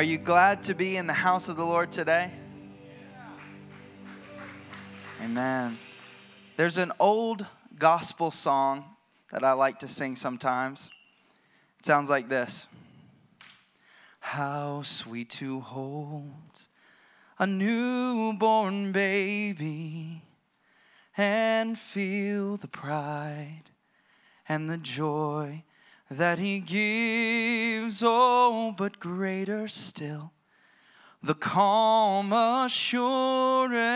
[0.00, 2.30] Are you glad to be in the house of the Lord today?
[5.22, 5.78] Amen.
[6.56, 7.44] There's an old
[7.78, 8.96] gospel song
[9.30, 10.90] that I like to sing sometimes.
[11.80, 12.66] It sounds like this
[14.20, 16.68] How sweet to hold
[17.38, 20.22] a newborn baby
[21.14, 23.64] and feel the pride
[24.48, 25.62] and the joy
[26.10, 30.32] that he gives, oh, but greater still,
[31.22, 33.92] the calm assurance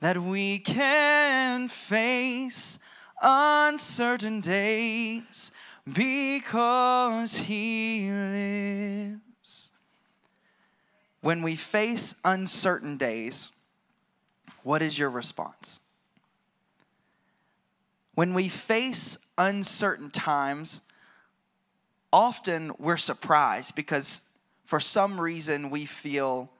[0.00, 2.78] that we can face
[3.20, 5.50] uncertain days
[5.92, 9.72] because he lives.
[11.20, 13.50] When we face uncertain days,
[14.62, 15.80] what is your response?
[18.14, 20.82] When we face uncertain times,
[22.12, 24.22] often we're surprised because
[24.64, 26.50] for some reason we feel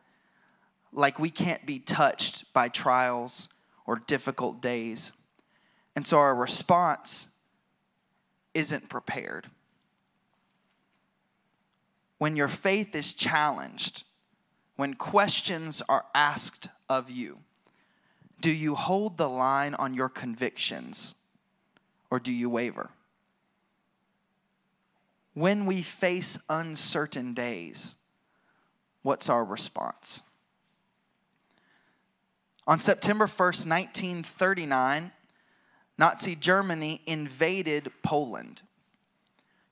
[0.93, 3.49] like we can't be touched by trials
[3.87, 5.13] or difficult days.
[5.95, 7.29] And so our response
[8.55, 9.47] isn't prepared.
[12.17, 14.05] When your faith is challenged,
[14.77, 17.39] when questions are asked of you,
[18.41, 21.15] do you hold the line on your convictions
[22.13, 22.91] or do you waver?
[25.33, 27.97] When we face uncertain days,
[29.01, 30.21] what's our response?
[32.67, 35.11] On September 1st, 1939,
[35.97, 38.61] Nazi Germany invaded Poland.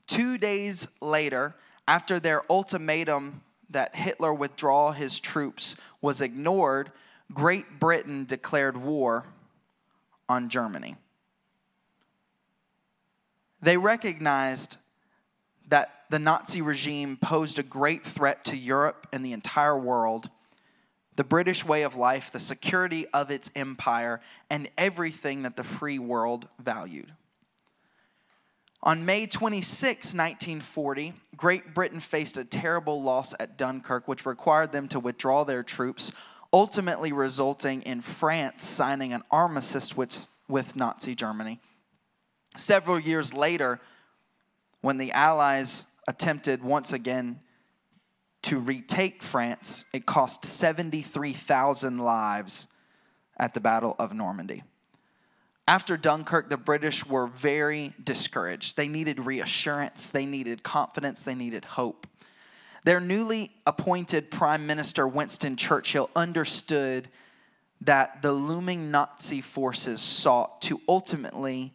[0.07, 1.55] Two days later,
[1.87, 6.91] after their ultimatum that Hitler withdraw his troops was ignored,
[7.35, 9.27] Great Britain declared war
[10.27, 10.97] on Germany.
[13.63, 14.79] They recognized
[15.69, 20.31] that the Nazi regime posed a great threat to Europe and the entire world,
[21.17, 25.99] the British way of life, the security of its empire, and everything that the free
[25.99, 27.13] world valued.
[28.83, 34.89] On May 26, 1940, Great Britain faced a terrible loss at Dunkirk, which required them
[34.89, 36.13] to withdraw their troops,
[36.51, 41.61] ultimately resulting in France signing an armistice with, with Nazi Germany.
[42.57, 43.81] Several years later,
[44.81, 47.41] when the Allies attempted once again
[48.43, 52.67] to retake France, it cost 73,000 lives
[53.39, 54.63] at the Battle of Normandy.
[55.69, 58.77] After Dunkirk, the British were very discouraged.
[58.77, 62.07] They needed reassurance, they needed confidence, they needed hope.
[62.83, 67.09] Their newly appointed Prime Minister, Winston Churchill, understood
[67.83, 71.75] that the looming Nazi forces sought to ultimately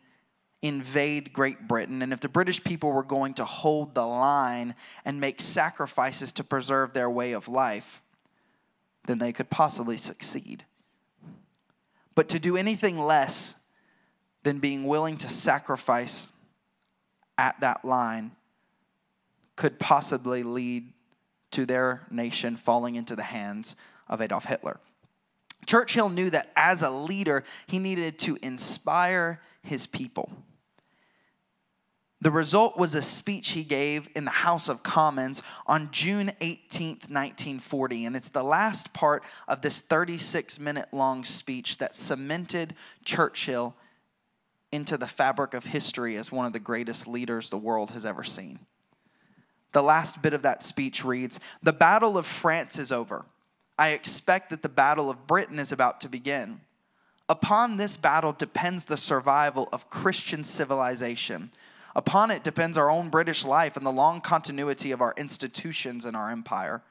[0.67, 5.19] invade Great Britain, and if the British people were going to hold the line and
[5.19, 8.01] make sacrifices to preserve their way of life,
[9.05, 10.65] then they could possibly succeed.
[12.15, 13.55] But to do anything less
[14.43, 16.33] than being willing to sacrifice
[17.37, 18.31] at that line
[19.55, 20.91] could possibly lead
[21.51, 23.75] to their nation falling into the hands
[24.07, 24.79] of Adolf Hitler.
[25.65, 30.31] Churchill knew that as a leader, he needed to inspire his people.
[32.25, 36.87] The result was a speech he gave in the House of Commons on June 18,
[37.07, 38.05] 1940.
[38.05, 43.75] And it's the last part of this 36 minute long speech that cemented Churchill
[44.71, 48.23] into the fabric of history as one of the greatest leaders the world has ever
[48.23, 48.57] seen.
[49.73, 53.27] The last bit of that speech reads The Battle of France is over.
[53.77, 56.61] I expect that the Battle of Britain is about to begin.
[57.29, 61.51] Upon this battle depends the survival of Christian civilization
[61.95, 66.15] Upon it depends our own British life and the long continuity of our institutions and
[66.15, 66.83] our empire.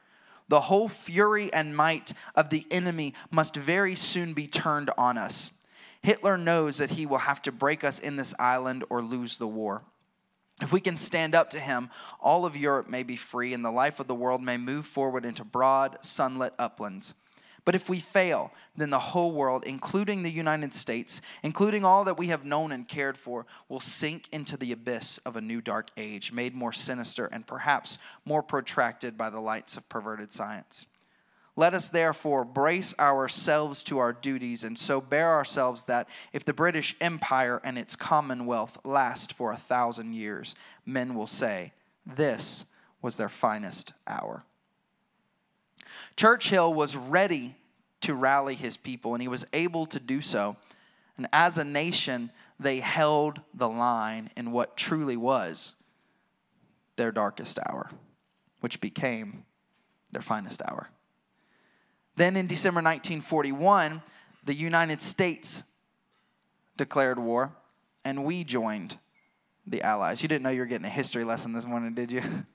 [0.47, 5.51] The whole fury and might of the enemy must very soon be turned on us.
[6.01, 9.47] Hitler knows that he will have to break us in this island or lose the
[9.47, 9.83] war.
[10.61, 11.89] If we can stand up to him,
[12.19, 15.25] all of Europe may be free and the life of the world may move forward
[15.25, 17.13] into broad, sunlit uplands.
[17.65, 22.17] But if we fail, then the whole world, including the United States, including all that
[22.17, 25.89] we have known and cared for, will sink into the abyss of a new dark
[25.97, 30.85] age, made more sinister and perhaps more protracted by the lights of perverted science.
[31.55, 36.53] Let us therefore brace ourselves to our duties and so bear ourselves that if the
[36.53, 40.53] British Empire and its Commonwealth last for a thousand years,
[40.85, 41.71] men will say,
[42.05, 42.65] This
[43.01, 44.43] was their finest hour.
[46.15, 47.55] Churchill was ready
[48.01, 50.55] to rally his people, and he was able to do so.
[51.17, 55.75] And as a nation, they held the line in what truly was
[56.95, 57.91] their darkest hour.
[58.61, 59.45] which became
[60.11, 60.89] their finest hour.
[62.15, 64.01] Then in December 1941,
[64.43, 65.63] the United States
[66.75, 67.55] declared war,
[68.03, 68.97] and we joined
[69.67, 70.23] the Allies.
[70.23, 72.23] You didn't know you were getting a history lesson this morning, did you?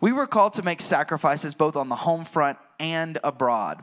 [0.00, 3.82] we were called to make sacrifices both on the home front and abroad.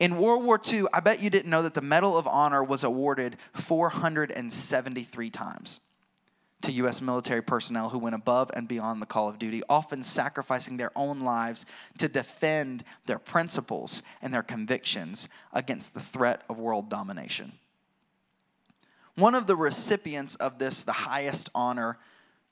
[0.00, 2.82] In World War II, I bet you didn't know that the Medal of Honor was
[2.82, 5.80] awarded 473 times
[6.62, 7.00] to U.S.
[7.00, 11.20] military personnel who went above and beyond the call of duty, often sacrificing their own
[11.20, 11.66] lives
[11.98, 17.52] to defend their principles and their convictions against the threat of world domination.
[19.14, 21.98] One of the recipients of this, the highest honor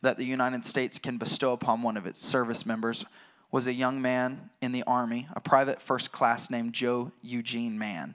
[0.03, 3.05] that the United States can bestow upon one of its service members,
[3.51, 8.15] was a young man in the Army, a private first class named Joe Eugene Mann.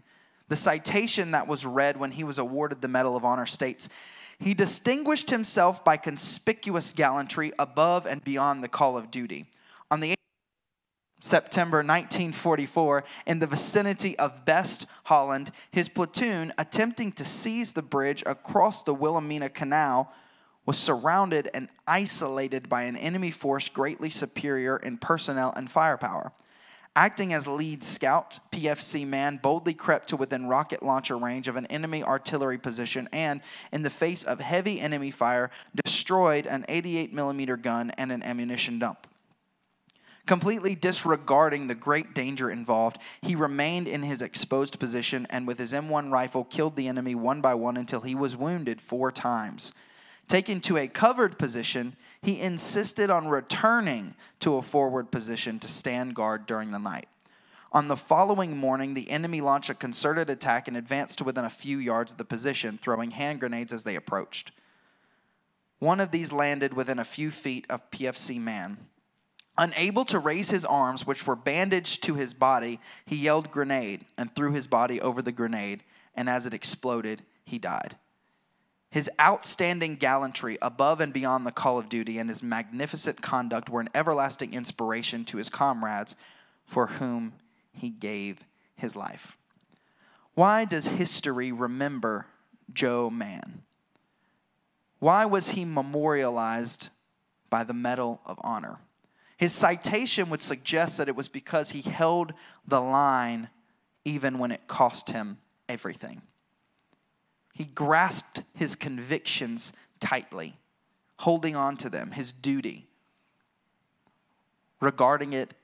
[0.50, 3.90] The citation that was read when he was awarded the Medal of Honor states
[4.40, 9.46] He distinguished himself by conspicuous gallantry above and beyond the call of duty.
[9.92, 10.16] On the 8th
[11.20, 18.24] September 1944, in the vicinity of Best, Holland, his platoon, attempting to seize the bridge
[18.26, 20.14] across the Wilhelmina Canal,
[20.68, 26.32] was surrounded and isolated by an enemy force greatly superior in personnel and firepower.
[26.94, 31.68] Acting as lead scout, PFC Mann boldly crept to within rocket launcher range of an
[31.68, 33.42] enemy artillery position and,
[33.72, 35.52] in the face of heavy enemy fire,
[35.86, 39.08] destroyed an 88 millimeter gun and an ammunition dump.
[40.26, 45.72] Completely disregarding the great danger involved, he remained in his exposed position and with his
[45.72, 49.72] M1 rifle killed the enemy one by one until he was wounded four times.
[50.28, 56.16] Taken to a covered position, he insisted on returning to a forward position to stand
[56.16, 57.08] guard during the night.
[57.72, 61.50] On the following morning, the enemy launched a concerted attack and advanced to within a
[61.50, 64.52] few yards of the position, throwing hand grenades as they approached.
[65.80, 68.78] One of these landed within a few feet of PFC Mann.
[69.58, 74.34] Unable to raise his arms, which were bandaged to his body, he yelled grenade and
[74.34, 75.84] threw his body over the grenade,
[76.16, 77.96] and as it exploded, he died.
[78.90, 83.82] His outstanding gallantry above and beyond the call of duty and his magnificent conduct were
[83.82, 86.16] an everlasting inspiration to his comrades
[86.66, 87.34] for whom
[87.72, 88.40] he gave
[88.76, 89.38] his life.
[90.36, 92.28] Why does history remember
[92.72, 93.64] Joe Mann?
[95.00, 96.90] Why was he memorialized
[97.50, 98.78] by the Medal of Honor?
[99.38, 102.34] His citation would suggest that it was because he held
[102.68, 103.50] the line
[104.06, 105.38] even when it cost him
[105.70, 106.22] everything.
[107.58, 110.60] He grasped his convictions tightly,
[111.18, 112.86] holding on to them, his duty,
[114.80, 115.56] regarding it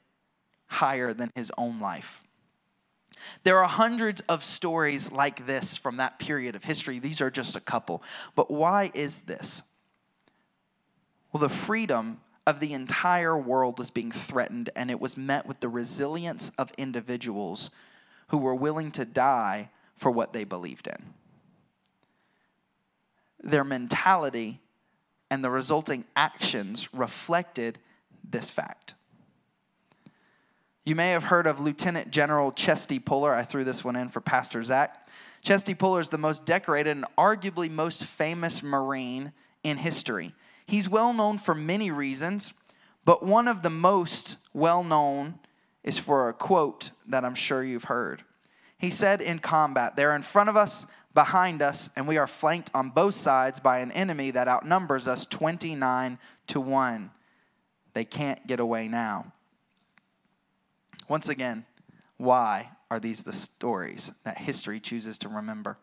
[0.65, 2.23] higher than his own life.
[3.43, 6.97] There are hundreds of stories like this from that period of history.
[6.97, 8.01] These are just a couple.
[8.33, 9.61] But why is this?
[11.31, 15.59] Well, the freedom of the entire world was being threatened, and it was met with
[15.59, 17.69] the resilience of individuals
[18.29, 21.13] who were willing to die for what they believed in.
[23.43, 24.61] Their mentality
[25.29, 27.79] and the resulting actions reflected
[28.23, 28.95] this fact.
[30.85, 33.33] You may have heard of Lieutenant General Chesty Puller.
[33.33, 35.07] I threw this one in for Pastor Zach.
[35.41, 39.31] Chesty Puller is the most decorated and arguably most famous Marine
[39.63, 40.33] in history.
[40.65, 42.53] He's well known for many reasons,
[43.05, 45.39] but one of the most well known
[45.83, 48.23] is for a quote that I'm sure you've heard.
[48.77, 52.72] He said in combat, They're in front of us, behind us, and we are flanked
[52.74, 56.17] on both sides by an enemy that outnumbers us 29
[56.48, 57.12] to 1.
[57.93, 59.32] They can't get away now.
[61.08, 61.65] Once again,
[62.17, 65.77] why are these the stories that history chooses to remember?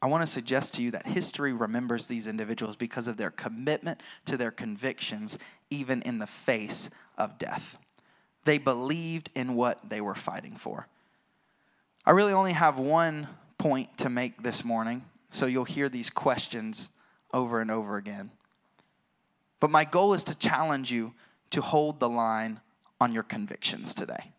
[0.00, 4.02] I want to suggest to you that history remembers these individuals because of their commitment
[4.24, 5.38] to their convictions,
[5.70, 7.78] even in the face of death.
[8.44, 10.88] They believed in what they were fighting for.
[12.04, 13.28] I really only have one
[13.58, 16.90] point to make this morning, so you'll hear these questions
[17.32, 18.30] over and over again.
[19.60, 21.14] But my goal is to challenge you
[21.50, 22.60] to hold the line
[23.00, 24.32] on your convictions today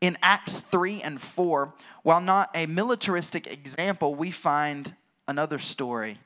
[0.00, 4.94] in Acts 3 and 4, while not a militaristic example, we find
[5.28, 6.18] another story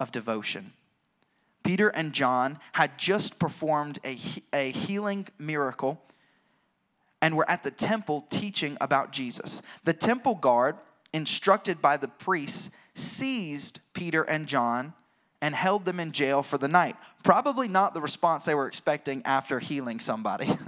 [0.00, 0.72] of devotion.
[1.62, 4.18] Peter and John had just performed a,
[4.52, 6.00] a healing miracle
[7.24, 9.62] and were at the temple teaching about Jesus.
[9.84, 10.76] The temple guard,
[11.14, 14.92] instructed by the priests, seized Peter and John
[15.40, 16.96] and held them in jail for the night.
[17.22, 20.52] Probably not the response they were expecting after healing somebody.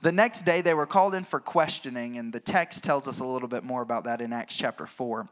[0.00, 3.24] The next day, they were called in for questioning, and the text tells us a
[3.24, 5.26] little bit more about that in Acts chapter 4.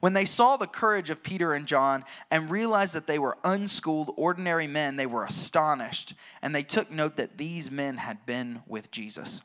[0.00, 4.14] When they saw the courage of Peter and John and realized that they were unschooled,
[4.16, 8.90] ordinary men, they were astonished, and they took note that these men had been with
[8.90, 9.42] Jesus.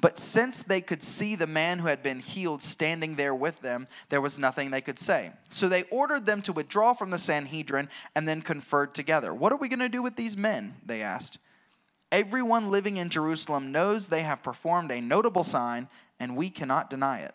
[0.00, 3.86] But since they could see the man who had been healed standing there with them,
[4.10, 5.32] there was nothing they could say.
[5.50, 9.32] So they ordered them to withdraw from the Sanhedrin and then conferred together.
[9.32, 10.74] What are we going to do with these men?
[10.84, 11.38] They asked.
[12.12, 15.88] Everyone living in Jerusalem knows they have performed a notable sign,
[16.20, 17.34] and we cannot deny it.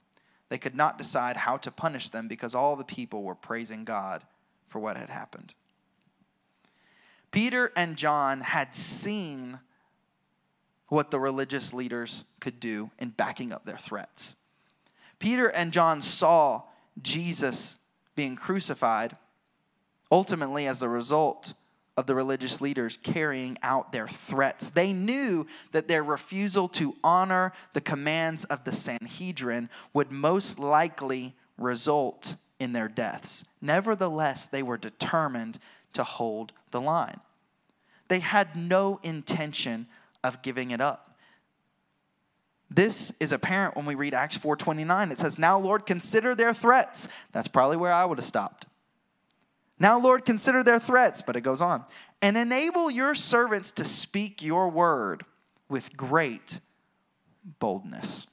[0.51, 4.21] They could not decide how to punish them because all the people were praising God
[4.67, 5.53] for what had happened.
[7.31, 9.59] Peter and John had seen
[10.89, 14.35] what the religious leaders could do in backing up their threats.
[15.19, 16.63] Peter and John saw
[17.01, 17.77] Jesus
[18.17, 19.15] being crucified
[20.11, 21.53] ultimately as a result
[22.01, 24.69] of the religious leaders carrying out their threats.
[24.69, 31.35] They knew that their refusal to honor the commands of the Sanhedrin would most likely
[31.59, 33.45] result in their deaths.
[33.61, 35.59] Nevertheless, they were determined
[35.93, 37.19] to hold the line.
[38.07, 39.85] They had no intention
[40.23, 41.19] of giving it up.
[42.71, 45.11] This is apparent when we read Acts 4:29.
[45.11, 48.65] It says, "Now Lord, consider their threats." That's probably where I would have stopped.
[49.81, 51.83] Now Lord, consider their threats, but it goes on.
[52.21, 55.25] And enable your servants to speak your word
[55.69, 56.59] with great
[57.57, 58.27] boldness.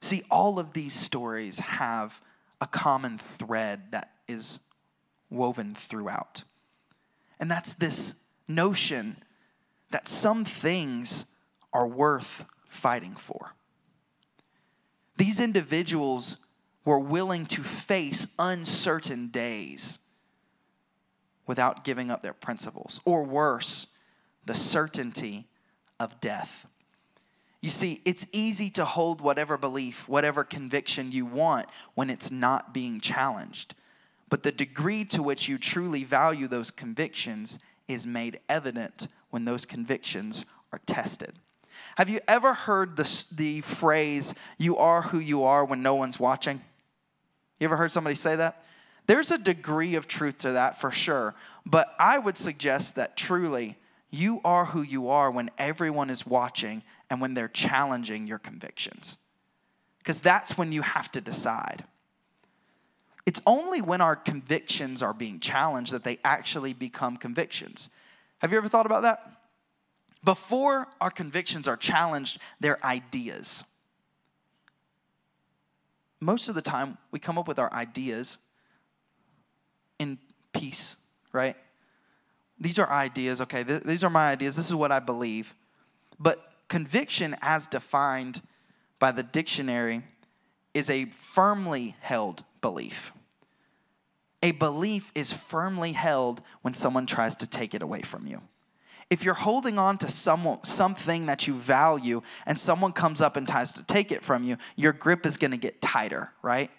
[0.00, 2.20] See, all of these stories have
[2.60, 4.60] a common thread that is
[5.28, 6.44] woven throughout.
[7.40, 8.14] And that's this
[8.46, 9.16] notion
[9.90, 11.26] that some things
[11.72, 13.56] are worth fighting for.
[15.16, 16.36] These individuals
[16.88, 19.98] were willing to face uncertain days
[21.46, 23.88] without giving up their principles, or worse,
[24.46, 25.46] the certainty
[26.00, 26.66] of death.
[27.60, 32.72] You see, it's easy to hold whatever belief, whatever conviction you want when it's not
[32.72, 33.74] being challenged.
[34.30, 39.66] But the degree to which you truly value those convictions is made evident when those
[39.66, 41.34] convictions are tested.
[41.98, 46.18] Have you ever heard the, the phrase, you are who you are when no one's
[46.18, 46.62] watching?
[47.58, 48.64] You ever heard somebody say that?
[49.06, 51.34] There's a degree of truth to that for sure,
[51.64, 53.76] but I would suggest that truly
[54.10, 59.18] you are who you are when everyone is watching and when they're challenging your convictions.
[59.98, 61.84] Because that's when you have to decide.
[63.26, 67.90] It's only when our convictions are being challenged that they actually become convictions.
[68.38, 69.22] Have you ever thought about that?
[70.24, 73.64] Before our convictions are challenged, they're ideas.
[76.20, 78.38] Most of the time, we come up with our ideas
[79.98, 80.18] in
[80.52, 80.96] peace,
[81.32, 81.56] right?
[82.58, 85.54] These are ideas, okay, th- these are my ideas, this is what I believe.
[86.18, 88.42] But conviction, as defined
[88.98, 90.02] by the dictionary,
[90.74, 93.12] is a firmly held belief.
[94.42, 98.42] A belief is firmly held when someone tries to take it away from you.
[99.10, 103.48] If you're holding on to someone, something that you value and someone comes up and
[103.48, 106.70] tries to take it from you, your grip is going to get tighter, right?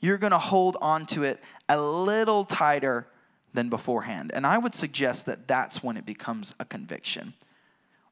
[0.00, 3.06] You're going to hold on to it a little tighter
[3.54, 4.32] than beforehand.
[4.34, 7.34] And I would suggest that that's when it becomes a conviction.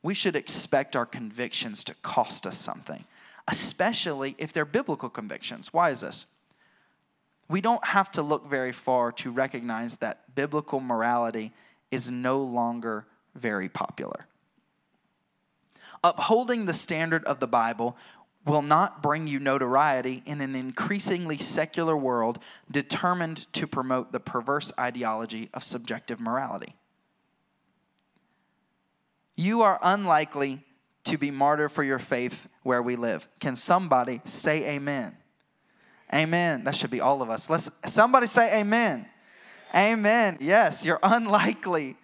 [0.03, 3.05] We should expect our convictions to cost us something,
[3.49, 5.73] especially if they're biblical convictions.
[5.73, 6.27] Why is this?
[7.51, 11.53] we don't have to look very far to recognize that biblical morality
[11.91, 13.07] is no longer
[13.41, 14.27] very popular.
[16.03, 17.97] Upholding the standard of the Bible
[18.47, 22.39] will not bring you notoriety in an increasingly secular world
[22.71, 26.75] determined to promote the perverse ideology of subjective morality.
[29.37, 30.65] You are unlikely
[31.05, 33.29] to be martyred for your faith where we live.
[33.41, 35.17] Can somebody say amen?
[36.13, 36.65] Amen.
[36.65, 37.49] That should be all of us.
[37.49, 39.07] Let's somebody say amen.
[39.75, 40.39] Amen.
[40.41, 41.97] Yes, you're unlikely,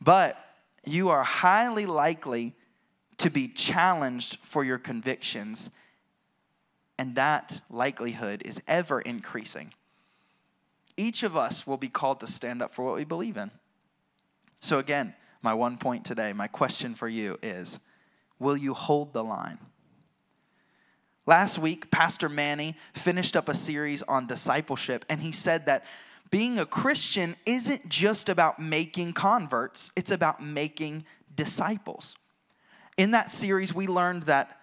[0.00, 0.41] but
[0.84, 2.54] you are highly likely
[3.18, 5.70] to be challenged for your convictions,
[6.98, 9.72] and that likelihood is ever increasing.
[10.96, 13.50] Each of us will be called to stand up for what we believe in.
[14.60, 17.80] So, again, my one point today, my question for you is
[18.38, 19.58] will you hold the line?
[21.24, 25.84] Last week, Pastor Manny finished up a series on discipleship, and he said that
[26.32, 31.04] being a Christian isn't just about making converts, it's about making
[31.36, 32.16] disciples.
[32.96, 34.58] In that series, we learned that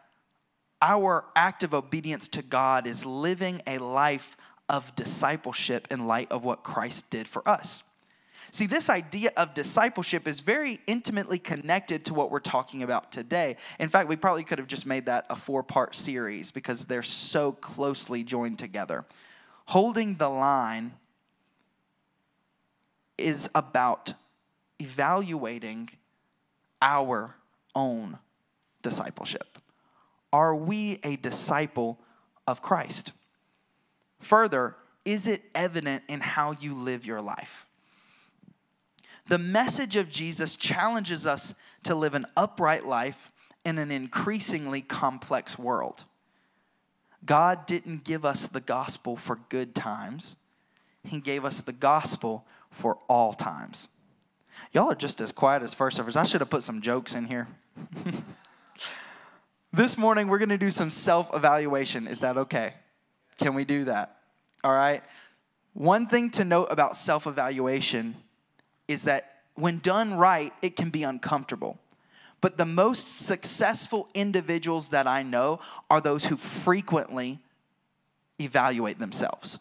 [0.81, 4.35] our act of obedience to God is living a life
[4.67, 7.83] of discipleship in light of what Christ did for us.
[8.51, 13.57] See, this idea of discipleship is very intimately connected to what we're talking about today.
[13.79, 17.03] In fact, we probably could have just made that a four part series because they're
[17.03, 19.05] so closely joined together.
[19.65, 20.93] Holding the line
[23.19, 24.13] is about
[24.79, 25.89] evaluating
[26.81, 27.35] our
[27.75, 28.17] own
[28.81, 29.59] discipleship.
[30.31, 31.99] Are we a disciple
[32.47, 33.13] of Christ?
[34.19, 37.65] Further, is it evident in how you live your life?
[39.27, 43.31] The message of Jesus challenges us to live an upright life
[43.63, 46.05] in an increasingly complex world.
[47.25, 50.37] God didn't give us the gospel for good times,
[51.03, 53.89] He gave us the gospel for all times.
[54.71, 56.15] Y'all are just as quiet as first servers.
[56.15, 57.47] I should have put some jokes in here.
[59.73, 62.07] this morning, we're going to do some self evaluation.
[62.07, 62.73] Is that okay?
[63.37, 64.17] Can we do that?
[64.63, 65.01] All right.
[65.73, 68.15] One thing to note about self evaluation
[68.87, 71.79] is that when done right, it can be uncomfortable.
[72.41, 75.59] But the most successful individuals that I know
[75.89, 77.39] are those who frequently
[78.39, 79.59] evaluate themselves.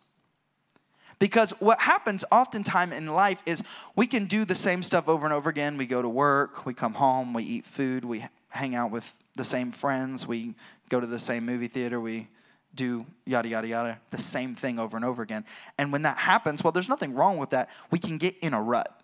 [1.19, 3.63] Because what happens oftentimes in life is
[3.97, 5.77] we can do the same stuff over and over again.
[5.77, 9.45] We go to work, we come home, we eat food, we hang out with the
[9.45, 10.55] same friends, we
[10.89, 12.29] go to the same movie theater, we
[12.75, 15.45] do yada, yada, yada, the same thing over and over again.
[15.77, 17.69] And when that happens, well, there's nothing wrong with that.
[17.91, 18.99] We can get in a rut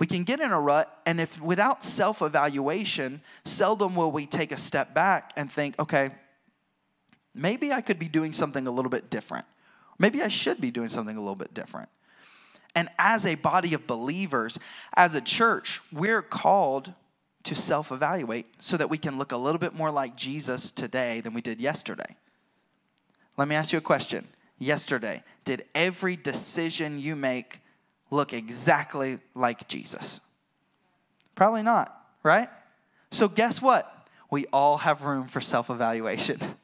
[0.00, 4.50] we can get in a rut, and if without self evaluation, seldom will we take
[4.50, 6.10] a step back and think, okay,
[7.34, 9.44] maybe I could be doing something a little bit different.
[10.00, 11.90] Maybe I should be doing something a little bit different.
[12.74, 14.58] And as a body of believers,
[14.94, 16.94] as a church, we're called
[17.44, 21.20] to self evaluate so that we can look a little bit more like Jesus today
[21.20, 22.16] than we did yesterday.
[23.36, 24.26] Let me ask you a question.
[24.58, 27.60] Yesterday, did every decision you make
[28.10, 30.20] look exactly like Jesus?
[31.34, 32.48] Probably not, right?
[33.10, 34.06] So, guess what?
[34.30, 36.40] We all have room for self evaluation.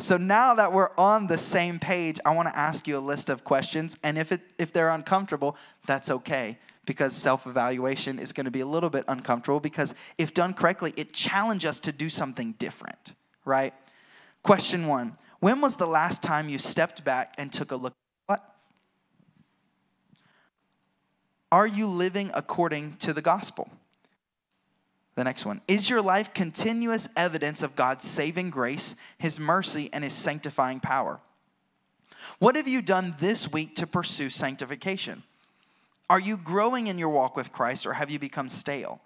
[0.00, 3.28] So, now that we're on the same page, I want to ask you a list
[3.28, 3.98] of questions.
[4.04, 5.56] And if, it, if they're uncomfortable,
[5.86, 6.56] that's okay
[6.88, 10.94] because self evaluation is going to be a little bit uncomfortable because if done correctly,
[10.96, 13.74] it challenges us to do something different, right?
[14.42, 18.38] Question one When was the last time you stepped back and took a look at
[18.38, 18.54] what?
[21.52, 23.68] Are you living according to the gospel?
[25.18, 30.04] The next one Is your life continuous evidence of God's saving grace, His mercy, and
[30.04, 31.18] His sanctifying power?
[32.38, 35.24] What have you done this week to pursue sanctification?
[36.08, 39.00] Are you growing in your walk with Christ or have you become stale?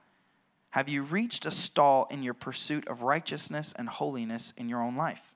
[0.72, 4.96] Have you reached a stall in your pursuit of righteousness and holiness in your own
[4.96, 5.33] life?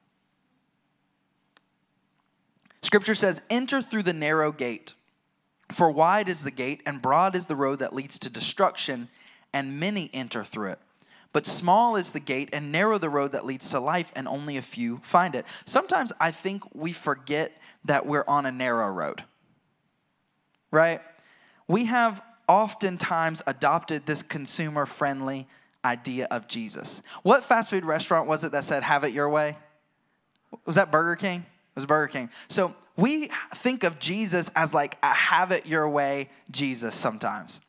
[2.82, 4.92] Scripture says, Enter through the narrow gate.
[5.72, 9.08] For wide is the gate, and broad is the road that leads to destruction,
[9.56, 10.78] and many enter through it.
[11.32, 14.58] But small is the gate, and narrow the road that leads to life, and only
[14.58, 15.46] a few find it.
[15.64, 17.52] Sometimes I think we forget
[17.86, 19.24] that we're on a narrow road,
[20.70, 21.00] right?
[21.66, 25.46] We have oftentimes adopted this consumer friendly
[25.84, 27.00] idea of Jesus.
[27.22, 29.56] What fast food restaurant was it that said, have it your way?
[30.66, 31.40] Was that Burger King?
[31.40, 32.30] It was Burger King.
[32.48, 37.62] So we think of Jesus as like a have it your way Jesus sometimes.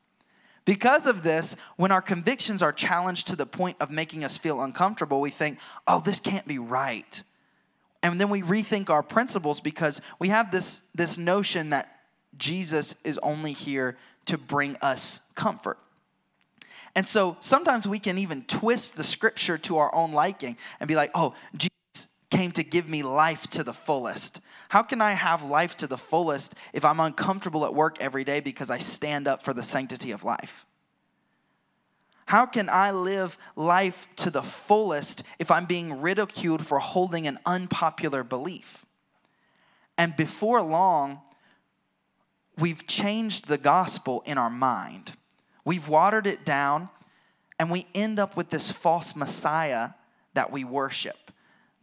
[0.67, 4.61] Because of this, when our convictions are challenged to the point of making us feel
[4.61, 7.23] uncomfortable, we think, oh, this can't be right.
[8.03, 12.01] And then we rethink our principles because we have this, this notion that
[12.37, 15.79] Jesus is only here to bring us comfort.
[16.95, 20.95] And so sometimes we can even twist the scripture to our own liking and be
[20.95, 24.41] like, oh, Jesus came to give me life to the fullest.
[24.69, 28.39] How can I have life to the fullest if I'm uncomfortable at work every day
[28.39, 30.65] because I stand up for the sanctity of life?
[32.25, 37.39] How can I live life to the fullest if I'm being ridiculed for holding an
[37.45, 38.85] unpopular belief?
[39.97, 41.21] And before long,
[42.57, 45.13] we've changed the gospel in our mind.
[45.63, 46.89] We've watered it down,
[47.57, 49.91] and we end up with this false Messiah
[50.33, 51.27] that we worship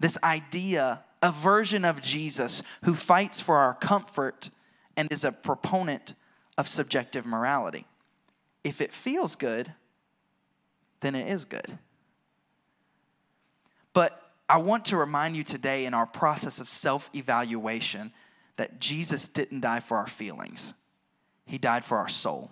[0.04, 4.50] this idea, a version of Jesus who fights for our comfort
[4.94, 6.12] and is a proponent
[6.58, 7.86] of subjective morality.
[8.62, 9.72] If it feels good,
[11.00, 11.78] then it is good.
[13.94, 18.12] But I want to remind you today in our process of self evaluation
[18.56, 20.74] that Jesus didn't die for our feelings,
[21.46, 22.50] He died for our soul.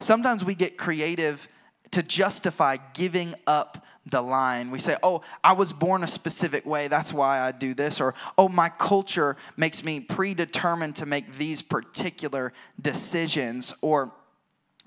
[0.00, 1.48] Sometimes we get creative
[1.92, 4.70] to justify giving up the line.
[4.70, 8.00] We say, oh, I was born a specific way, that's why I do this.
[8.00, 13.74] Or, oh, my culture makes me predetermined to make these particular decisions.
[13.80, 14.12] Or,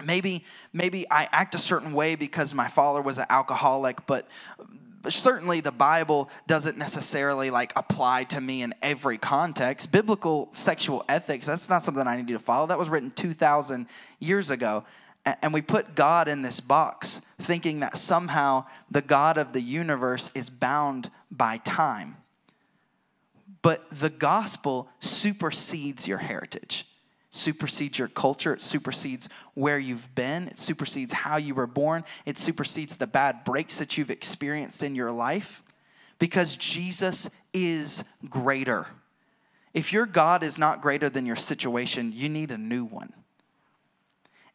[0.05, 4.27] maybe maybe i act a certain way because my father was an alcoholic but
[5.09, 11.45] certainly the bible doesn't necessarily like apply to me in every context biblical sexual ethics
[11.45, 13.87] that's not something i need to follow that was written 2000
[14.19, 14.85] years ago
[15.41, 20.31] and we put god in this box thinking that somehow the god of the universe
[20.33, 22.17] is bound by time
[23.61, 26.85] but the gospel supersedes your heritage
[27.31, 32.37] supersedes your culture, it supersedes where you've been, it supersedes how you were born, it
[32.37, 35.63] supersedes the bad breaks that you've experienced in your life
[36.17, 38.87] because Jesus is greater.
[39.73, 43.13] If your God is not greater than your situation, you need a new one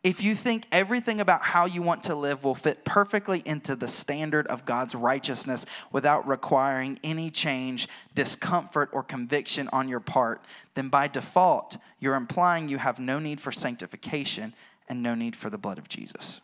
[0.05, 3.89] if you think everything about how you want to live will fit perfectly into the
[3.89, 10.91] standard of God's righteousness without requiring any change, discomfort, or conviction on your part, then
[10.91, 14.55] by default, you're implying you have no need for sanctification
[14.91, 16.43] and no need for the blood of Jesus.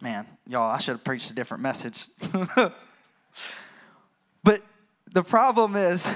[0.00, 2.06] Man, y'all, I should have preached a different message.
[4.44, 4.62] but
[5.12, 6.08] the problem is,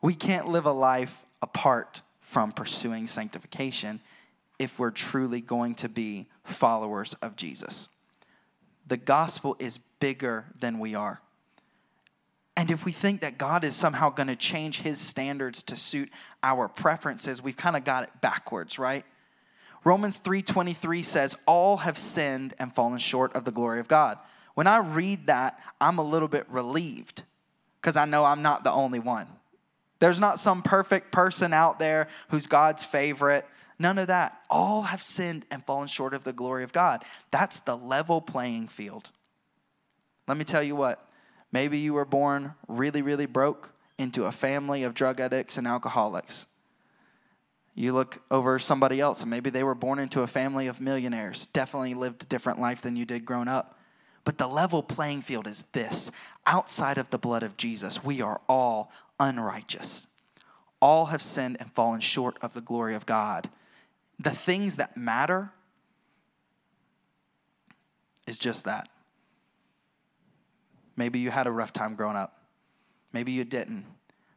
[0.00, 4.00] we can't live a life apart from pursuing sanctification
[4.58, 7.90] if we're truly going to be followers of Jesus.
[8.86, 11.20] The gospel is bigger than we are.
[12.56, 16.10] And if we think that God is somehow going to change his standards to suit
[16.42, 19.04] our preferences, we've kind of got it backwards, right?
[19.84, 24.18] Romans 3:23 says all have sinned and fallen short of the glory of God.
[24.54, 27.24] When I read that, I'm a little bit relieved
[27.80, 29.26] because I know I'm not the only one.
[30.02, 33.46] There's not some perfect person out there who's God's favorite.
[33.78, 34.36] None of that.
[34.50, 37.04] All have sinned and fallen short of the glory of God.
[37.30, 39.10] That's the level playing field.
[40.26, 41.08] Let me tell you what.
[41.52, 46.46] Maybe you were born really, really broke into a family of drug addicts and alcoholics.
[47.76, 51.46] You look over somebody else, and maybe they were born into a family of millionaires,
[51.46, 53.78] definitely lived a different life than you did growing up.
[54.24, 56.10] But the level playing field is this
[56.44, 58.90] outside of the blood of Jesus, we are all
[59.22, 60.08] unrighteous.
[60.80, 63.48] All have sinned and fallen short of the glory of God.
[64.18, 65.52] The things that matter
[68.26, 68.88] is just that.
[70.96, 72.36] Maybe you had a rough time growing up.
[73.12, 73.86] Maybe you didn't.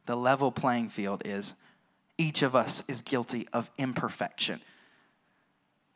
[0.06, 1.54] The level playing field is
[2.16, 4.60] each of us is guilty of imperfection.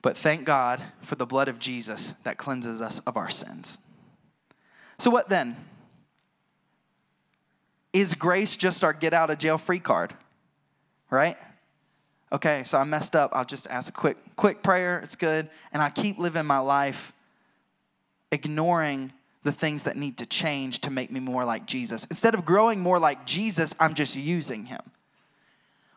[0.03, 3.79] But thank God for the blood of Jesus that cleanses us of our sins.
[4.99, 5.57] So, what then?
[7.93, 10.15] Is grace just our get out of jail free card?
[11.11, 11.37] Right?
[12.33, 13.31] Okay, so I messed up.
[13.35, 15.01] I'll just ask a quick quick prayer.
[15.01, 15.51] It's good.
[15.73, 17.13] And I keep living my life
[18.31, 22.05] ignoring the things that need to change to make me more like Jesus.
[22.07, 24.81] Instead of growing more like Jesus, I'm just using him.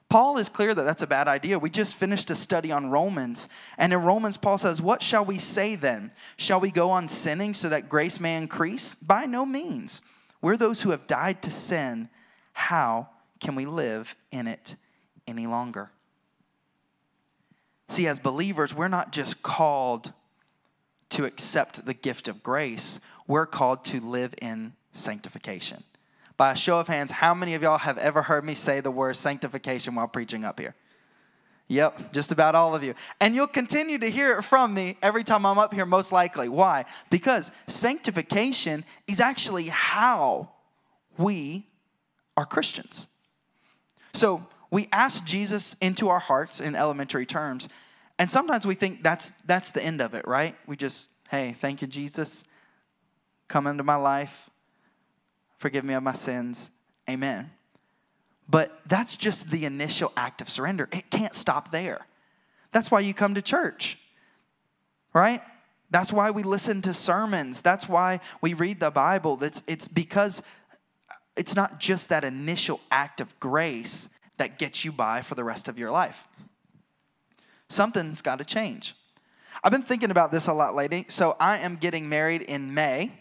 [0.10, 1.58] Paul is clear that that's a bad idea.
[1.58, 5.40] We just finished a study on Romans, and in Romans, Paul says, What shall we
[5.40, 6.12] say then?
[6.38, 8.96] Shall we go on sinning so that grace may increase?
[8.96, 10.02] By no means.
[10.44, 12.10] We're those who have died to sin.
[12.52, 13.08] How
[13.40, 14.76] can we live in it
[15.26, 15.90] any longer?
[17.88, 20.12] See, as believers, we're not just called
[21.12, 25.84] to accept the gift of grace, we're called to live in sanctification.
[26.36, 28.92] By a show of hands, how many of y'all have ever heard me say the
[28.92, 30.76] word sanctification while preaching up here?
[31.68, 32.94] Yep, just about all of you.
[33.20, 36.50] And you'll continue to hear it from me every time I'm up here, most likely.
[36.50, 36.86] Why?
[37.10, 40.50] Because sanctification is actually how
[41.18, 41.66] we
[42.36, 43.08] are Christians.
[44.14, 47.70] So we ask Jesus into our hearts in elementary terms,
[48.20, 50.56] and sometimes we think that's that's the end of it, right?
[50.68, 52.44] We just, hey, thank you, Jesus.
[53.48, 54.50] Come into my life,
[55.58, 56.70] forgive me of my sins.
[57.10, 57.52] Amen.
[58.50, 60.90] But that's just the initial act of surrender.
[60.92, 62.06] It can't stop there.
[62.72, 63.98] That's why you come to church,
[65.14, 65.42] right?
[65.90, 67.62] That's why we listen to sermons.
[67.62, 69.42] That's why we read the Bible.
[69.44, 70.42] It's, it's because
[71.38, 75.68] it's not just that initial act of grace that gets you by for the rest
[75.68, 76.28] of your life.
[77.70, 78.96] Something's got to change.
[79.64, 81.06] I've been thinking about this a lot lately.
[81.08, 83.12] So I am getting married in May.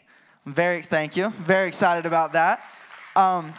[0.47, 1.31] very thank you.
[1.39, 2.65] Very excited about that.
[3.15, 3.53] Um,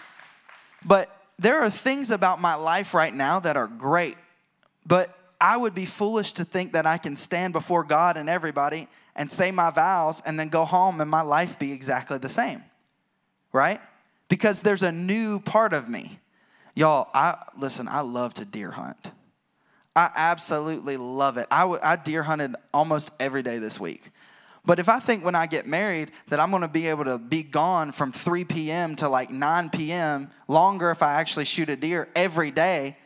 [0.83, 4.17] but there are things about my life right now that are great,
[4.85, 8.87] but I would be foolish to think that I can stand before God and everybody
[9.13, 12.63] and say my vows and then go home and my life be exactly the same.
[13.51, 13.81] Right?
[14.29, 16.19] Because there's a new part of me.
[16.75, 19.11] Y'all, I listen, I love to deer hunt.
[19.95, 21.45] I absolutely love it.
[21.51, 24.09] I, deer hunted almost every day this week.
[24.65, 27.17] But if I think when I get married that I'm going to be able to
[27.17, 28.95] be gone from 3 p.m.
[28.97, 32.97] to like 9 p.m., longer if I actually shoot a deer every day,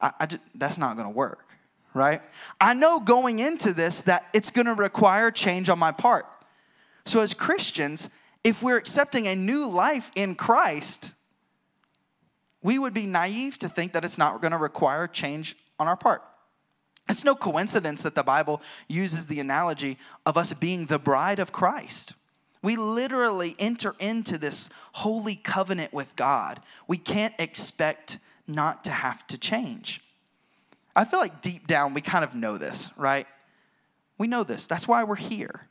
[0.00, 1.56] I, I just, that's not going to work,
[1.94, 2.20] right?
[2.60, 6.26] I know going into this that it's going to require change on my part.
[7.06, 8.10] So, as Christians,
[8.44, 11.14] if we're accepting a new life in Christ,
[12.62, 15.96] we would be naive to think that it's not going to require change on our
[15.96, 16.22] part.
[17.08, 21.52] It's no coincidence that the Bible uses the analogy of us being the bride of
[21.52, 22.14] Christ.
[22.62, 26.60] We literally enter into this holy covenant with God.
[26.88, 30.00] We can't expect not to have to change.
[30.96, 33.26] I feel like deep down we kind of know this, right?
[34.18, 34.66] We know this.
[34.66, 35.68] That's why we're here.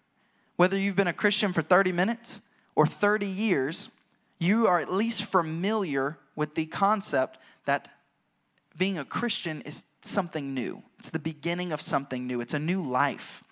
[0.56, 2.42] Whether you've been a Christian for 30 minutes
[2.76, 3.90] or 30 years,
[4.40, 7.90] you are at least familiar with the concept that
[8.78, 10.84] being a Christian is something new.
[11.00, 12.42] It's the beginning of something new.
[12.42, 13.44] It's a new life.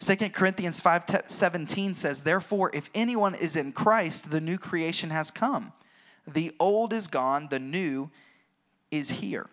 [0.00, 5.30] 2 Corinthians 5 17 says, Therefore, if anyone is in Christ, the new creation has
[5.30, 5.72] come.
[6.26, 8.10] The old is gone, the new
[8.90, 9.48] is here.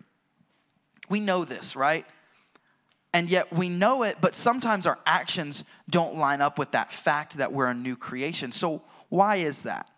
[1.08, 2.04] We know this, right?
[3.12, 7.38] And yet we know it, but sometimes our actions don't line up with that fact
[7.38, 8.50] that we're a new creation.
[8.50, 9.88] So, why is that?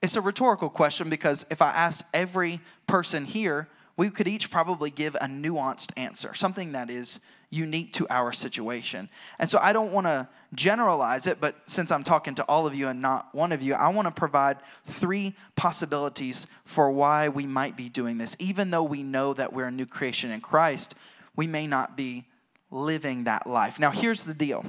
[0.00, 3.68] It's a rhetorical question because if I asked every person here,
[3.98, 7.18] we could each probably give a nuanced answer, something that is
[7.50, 9.08] unique to our situation.
[9.40, 12.76] And so I don't want to generalize it, but since I'm talking to all of
[12.76, 17.44] you and not one of you, I want to provide three possibilities for why we
[17.44, 18.36] might be doing this.
[18.38, 20.94] Even though we know that we're a new creation in Christ,
[21.34, 22.24] we may not be
[22.70, 23.80] living that life.
[23.80, 24.64] Now, here's the deal.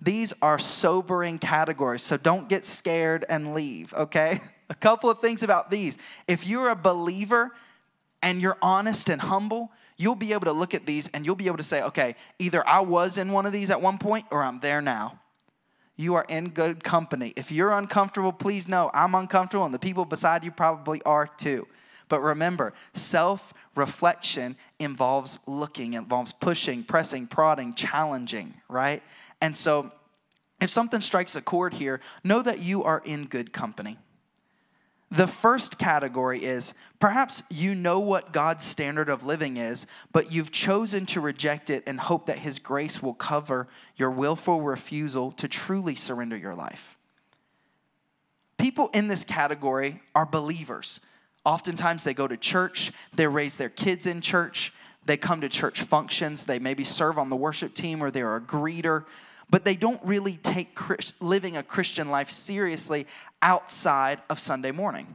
[0.00, 4.40] These are sobering categories, so don't get scared and leave, okay?
[4.70, 5.98] A couple of things about these.
[6.26, 7.52] If you're a believer
[8.22, 11.46] and you're honest and humble, you'll be able to look at these and you'll be
[11.46, 14.42] able to say, okay, either I was in one of these at one point or
[14.42, 15.18] I'm there now.
[15.96, 17.32] You are in good company.
[17.36, 21.66] If you're uncomfortable, please know I'm uncomfortable and the people beside you probably are too.
[22.08, 29.02] But remember, self reflection involves looking, involves pushing, pressing, prodding, challenging, right?
[29.40, 29.92] And so
[30.60, 33.98] if something strikes a chord here, know that you are in good company.
[35.12, 40.50] The first category is perhaps you know what God's standard of living is, but you've
[40.50, 45.48] chosen to reject it and hope that His grace will cover your willful refusal to
[45.48, 46.96] truly surrender your life.
[48.56, 50.98] People in this category are believers.
[51.44, 54.72] Oftentimes they go to church, they raise their kids in church,
[55.04, 58.40] they come to church functions, they maybe serve on the worship team or they're a
[58.40, 59.04] greeter
[59.52, 60.76] but they don't really take
[61.20, 63.06] living a Christian life seriously
[63.42, 65.14] outside of Sunday morning.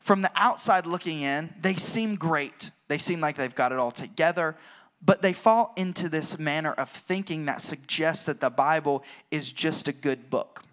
[0.00, 2.70] From the outside looking in, they seem great.
[2.88, 4.56] They seem like they've got it all together,
[5.04, 9.86] but they fall into this manner of thinking that suggests that the Bible is just
[9.86, 10.64] a good book.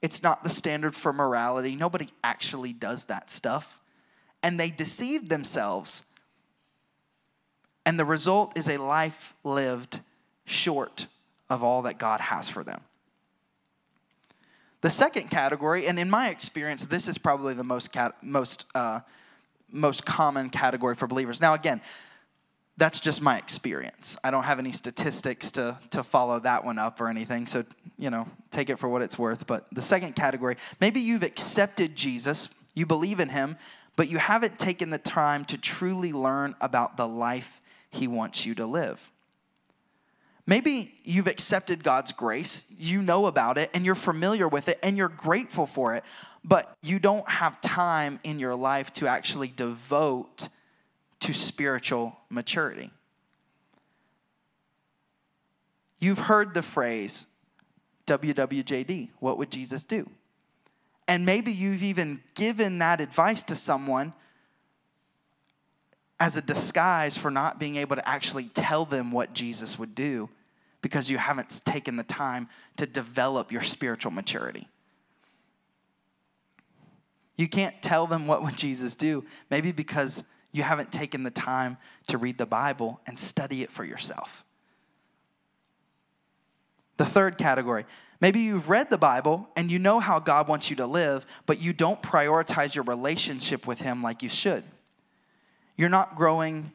[0.00, 1.76] It's not the standard for morality.
[1.76, 3.78] Nobody actually does that stuff.
[4.42, 6.04] And they deceive themselves.
[7.84, 10.00] And the result is a life lived
[10.46, 11.08] short
[11.50, 12.80] of all that God has for them.
[14.80, 19.00] The second category, and in my experience, this is probably the most cat, most uh,
[19.70, 21.40] most common category for believers.
[21.40, 21.80] Now, again,
[22.76, 24.16] that's just my experience.
[24.22, 27.46] I don't have any statistics to to follow that one up or anything.
[27.48, 27.64] So
[27.98, 29.46] you know, take it for what it's worth.
[29.46, 33.56] But the second category, maybe you've accepted Jesus, you believe in Him,
[33.96, 38.54] but you haven't taken the time to truly learn about the life He wants you
[38.54, 39.10] to live.
[40.48, 44.96] Maybe you've accepted God's grace, you know about it, and you're familiar with it, and
[44.96, 46.04] you're grateful for it,
[46.42, 50.48] but you don't have time in your life to actually devote
[51.20, 52.90] to spiritual maturity.
[55.98, 57.26] You've heard the phrase,
[58.06, 60.08] WWJD, what would Jesus do?
[61.06, 64.14] And maybe you've even given that advice to someone
[66.18, 70.30] as a disguise for not being able to actually tell them what Jesus would do
[70.80, 74.68] because you haven't taken the time to develop your spiritual maturity.
[77.36, 81.76] You can't tell them what would Jesus do, maybe because you haven't taken the time
[82.08, 84.44] to read the Bible and study it for yourself.
[86.96, 87.86] The third category,
[88.20, 91.60] maybe you've read the Bible and you know how God wants you to live, but
[91.60, 94.64] you don't prioritize your relationship with Him like you should.
[95.76, 96.72] You're not growing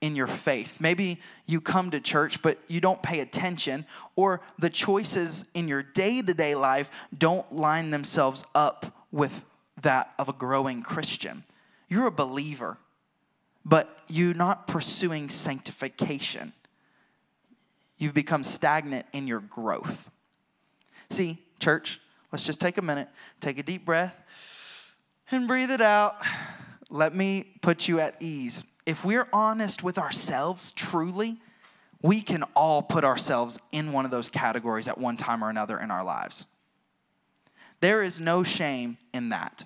[0.00, 0.80] in your faith.
[0.80, 5.82] Maybe you come to church, but you don't pay attention, or the choices in your
[5.82, 9.44] day to day life don't line themselves up with
[9.82, 11.44] that of a growing Christian.
[11.88, 12.78] You're a believer,
[13.64, 16.52] but you're not pursuing sanctification.
[17.98, 20.10] You've become stagnant in your growth.
[21.10, 22.00] See, church,
[22.32, 23.08] let's just take a minute,
[23.40, 24.14] take a deep breath,
[25.30, 26.16] and breathe it out.
[26.90, 28.64] Let me put you at ease.
[28.86, 31.38] If we're honest with ourselves truly,
[32.02, 35.78] we can all put ourselves in one of those categories at one time or another
[35.78, 36.46] in our lives.
[37.80, 39.64] There is no shame in that.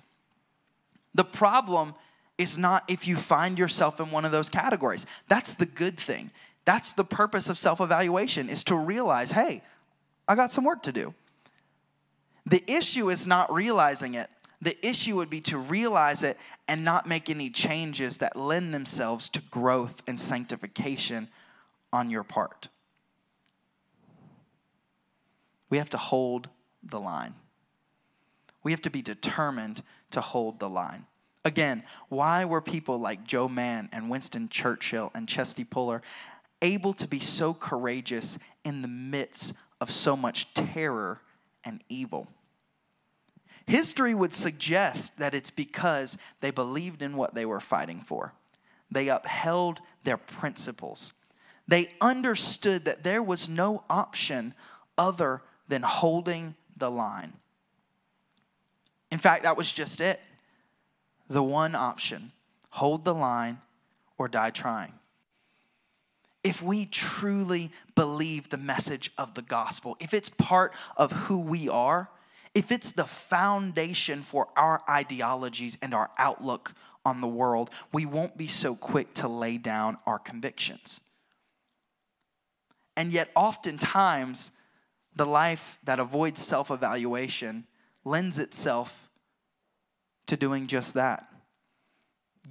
[1.13, 1.93] The problem
[2.37, 5.05] is not if you find yourself in one of those categories.
[5.27, 6.31] That's the good thing.
[6.65, 9.61] That's the purpose of self evaluation is to realize, hey,
[10.27, 11.13] I got some work to do.
[12.45, 14.29] The issue is not realizing it.
[14.61, 19.27] The issue would be to realize it and not make any changes that lend themselves
[19.29, 21.29] to growth and sanctification
[21.91, 22.67] on your part.
[25.69, 26.49] We have to hold
[26.83, 27.33] the line.
[28.61, 31.05] We have to be determined to hold the line.
[31.43, 36.03] Again, why were people like Joe Mann and Winston Churchill and Chesty Puller
[36.61, 41.21] able to be so courageous in the midst of so much terror
[41.63, 42.27] and evil?
[43.65, 48.33] History would suggest that it's because they believed in what they were fighting for.
[48.89, 51.13] They upheld their principles.
[51.67, 54.53] They understood that there was no option
[54.97, 57.33] other than holding the line.
[59.11, 60.19] In fact, that was just it.
[61.29, 62.31] The one option
[62.71, 63.59] hold the line
[64.17, 64.93] or die trying.
[66.43, 71.69] If we truly believe the message of the gospel, if it's part of who we
[71.69, 72.09] are,
[72.53, 76.73] if it's the foundation for our ideologies and our outlook
[77.05, 81.01] on the world, we won't be so quick to lay down our convictions.
[82.95, 84.51] And yet, oftentimes,
[85.15, 87.65] the life that avoids self evaluation
[88.03, 89.09] lends itself
[90.27, 91.31] to doing just that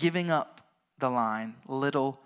[0.01, 0.61] giving up
[0.99, 2.21] the line little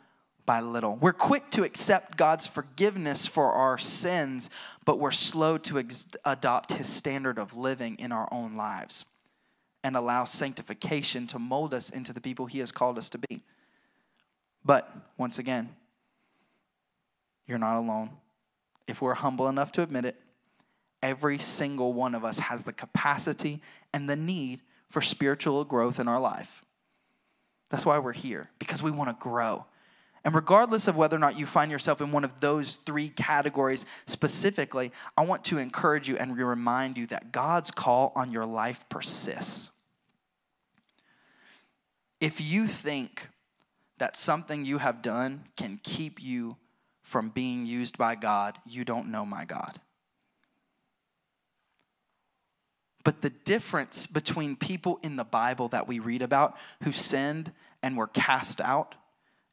[0.46, 0.96] by little.
[0.96, 4.50] We're quick to accept God's forgiveness for our sins,
[4.84, 9.06] but we're slow to ex- adopt his standard of living in our own lives
[9.82, 13.42] and allow sanctification to mold us into the people he has called us to be.
[14.64, 15.74] But once again,
[17.46, 18.10] you're not alone.
[18.86, 20.16] If we're humble enough to admit it,
[21.02, 23.60] every single one of us has the capacity
[23.92, 26.64] and the need for spiritual growth in our life.
[27.70, 29.66] That's why we're here, because we want to grow.
[30.24, 33.84] And regardless of whether or not you find yourself in one of those three categories
[34.06, 38.86] specifically, I want to encourage you and remind you that God's call on your life
[38.88, 39.70] persists.
[42.20, 43.28] If you think
[43.98, 46.56] that something you have done can keep you
[47.02, 49.78] from being used by God, you don't know my God.
[53.04, 57.98] But the difference between people in the Bible that we read about who sinned and
[57.98, 58.94] were cast out,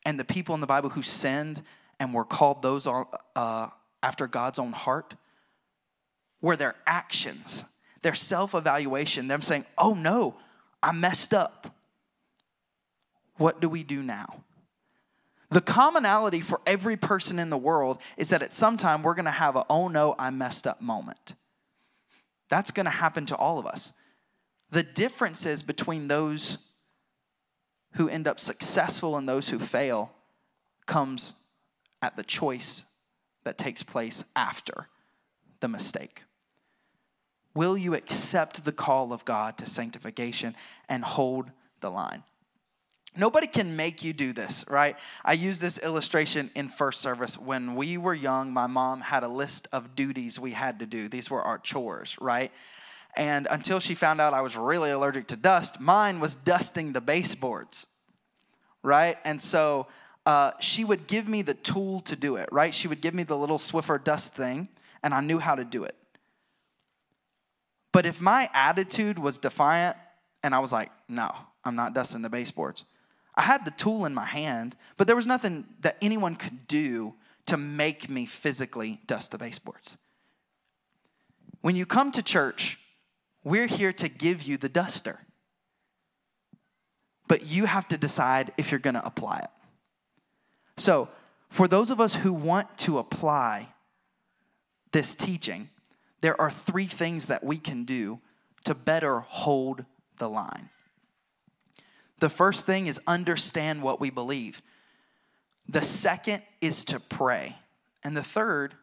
[0.05, 1.63] and the people in the Bible who sinned
[1.99, 3.69] and were called those uh,
[4.01, 5.15] after God's own heart,
[6.41, 7.65] were their actions,
[8.01, 10.35] their self evaluation, them saying, Oh no,
[10.81, 11.75] I messed up.
[13.37, 14.43] What do we do now?
[15.49, 19.31] The commonality for every person in the world is that at some time we're gonna
[19.31, 21.35] have a oh no, I messed up moment.
[22.49, 23.93] That's to happen to all of us.
[24.71, 26.57] The differences between those
[27.93, 30.11] who end up successful and those who fail
[30.85, 31.35] comes
[32.01, 32.85] at the choice
[33.43, 34.87] that takes place after
[35.59, 36.23] the mistake.
[37.53, 40.55] Will you accept the call of God to sanctification
[40.87, 41.51] and hold
[41.81, 42.23] the line?
[43.15, 44.95] Nobody can make you do this, right?
[45.25, 47.37] I use this illustration in first service.
[47.37, 51.09] When we were young, my mom had a list of duties we had to do.
[51.09, 52.53] These were our chores, right?
[53.15, 57.01] And until she found out I was really allergic to dust, mine was dusting the
[57.01, 57.87] baseboards,
[58.83, 59.17] right?
[59.25, 59.87] And so
[60.25, 62.73] uh, she would give me the tool to do it, right?
[62.73, 64.69] She would give me the little Swiffer dust thing,
[65.03, 65.95] and I knew how to do it.
[67.91, 69.97] But if my attitude was defiant
[70.43, 71.29] and I was like, no,
[71.65, 72.85] I'm not dusting the baseboards,
[73.35, 77.15] I had the tool in my hand, but there was nothing that anyone could do
[77.47, 79.97] to make me physically dust the baseboards.
[81.61, 82.79] When you come to church,
[83.43, 85.19] we're here to give you the duster.
[87.27, 89.49] But you have to decide if you're going to apply it.
[90.77, 91.09] So,
[91.49, 93.73] for those of us who want to apply
[94.91, 95.69] this teaching,
[96.21, 98.19] there are three things that we can do
[98.63, 99.85] to better hold
[100.17, 100.69] the line.
[102.19, 104.61] The first thing is understand what we believe.
[105.67, 107.57] The second is to pray.
[108.03, 108.75] And the third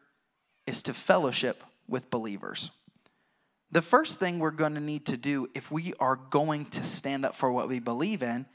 [0.67, 2.71] is to fellowship with believers.
[3.71, 7.25] The first thing we're going to need to do if we are going to stand
[7.25, 8.45] up for what we believe in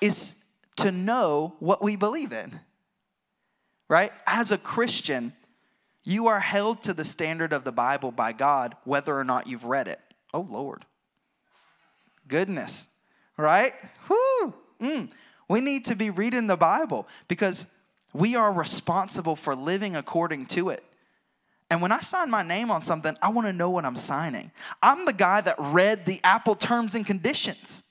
[0.00, 0.34] is
[0.76, 2.60] to know what we believe in.
[3.88, 4.10] Right?
[4.26, 5.32] As a Christian,
[6.04, 9.64] you are held to the standard of the Bible by God, whether or not you've
[9.64, 10.00] read it.
[10.32, 10.84] Oh, Lord.
[12.28, 12.88] Goodness.
[13.36, 13.72] Right?
[14.08, 14.54] Whoo.
[14.80, 15.10] Mm.
[15.48, 17.66] We need to be reading the Bible because
[18.12, 20.82] we are responsible for living according to it.
[21.70, 24.52] And when I sign my name on something, I want to know what I'm signing.
[24.82, 27.82] I'm the guy that read the Apple terms and conditions.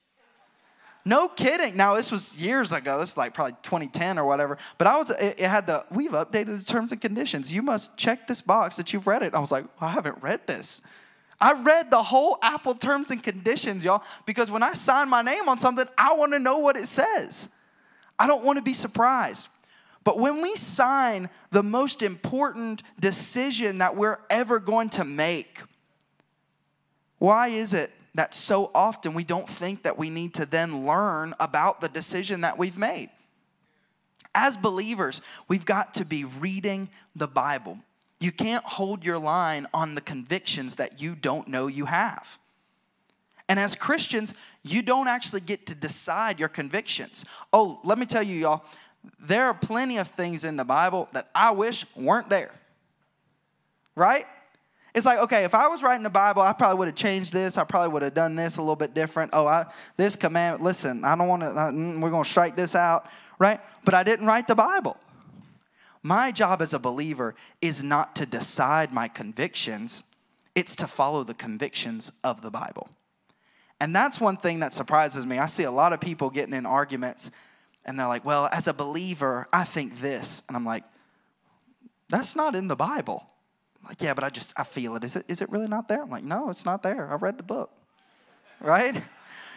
[1.03, 1.77] No kidding.
[1.77, 2.99] Now this was years ago.
[2.99, 4.57] This is like probably 2010 or whatever.
[4.79, 5.11] But I was.
[5.11, 5.85] It, had the.
[5.91, 7.53] We've updated the terms and conditions.
[7.53, 9.35] You must check this box that you've read it.
[9.35, 10.81] I was like, I haven't read this.
[11.39, 15.47] I read the whole Apple terms and conditions, y'all, because when I sign my name
[15.49, 17.49] on something, I want to know what it says.
[18.17, 19.47] I don't want to be surprised.
[20.05, 25.61] But when we sign the most important decision that we're ever going to make,
[27.17, 31.33] why is it that so often we don't think that we need to then learn
[31.39, 33.09] about the decision that we've made?
[34.35, 37.79] As believers, we've got to be reading the Bible.
[38.19, 42.37] You can't hold your line on the convictions that you don't know you have.
[43.47, 44.33] And as Christians,
[44.63, 47.25] you don't actually get to decide your convictions.
[47.53, 48.65] Oh, let me tell you, y'all,
[49.19, 52.51] there are plenty of things in the Bible that I wish weren't there.
[53.95, 54.25] Right?
[54.93, 57.57] It's like, okay, if I was writing the Bible, I probably would have changed this.
[57.57, 59.31] I probably would have done this a little bit different.
[59.33, 59.65] Oh, I,
[59.97, 63.07] this command, listen, I don't want to, uh, mm, we're going to strike this out,
[63.37, 63.59] right?
[63.83, 64.95] But I didn't write the Bible.
[66.01, 70.05] My job as a believer is not to decide my convictions,
[70.53, 72.87] it's to follow the convictions of the Bible.
[73.81, 75.39] And that's one thing that surprises me.
[75.39, 77.31] I see a lot of people getting in arguments
[77.85, 80.41] and they're like, well, as a believer, I think this.
[80.47, 80.83] And I'm like,
[82.09, 83.25] that's not in the Bible.
[83.81, 85.03] I'm like, yeah, but I just, I feel it.
[85.03, 86.01] Is it, is it really not there?
[86.01, 87.11] I'm like, no, it's not there.
[87.11, 87.71] I read the book.
[88.59, 89.01] Right?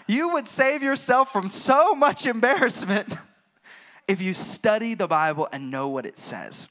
[0.06, 3.14] You would save yourself from so much embarrassment
[4.08, 6.68] if you study the Bible and know what it says.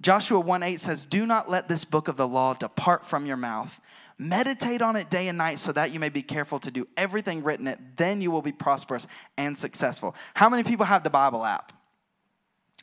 [0.00, 3.36] Joshua 1 8 says, Do not let this book of the law depart from your
[3.36, 3.78] mouth
[4.22, 7.42] Meditate on it day and night so that you may be careful to do everything
[7.42, 7.96] written in it.
[7.96, 9.06] Then you will be prosperous
[9.38, 10.14] and successful.
[10.34, 11.72] How many people have the Bible app?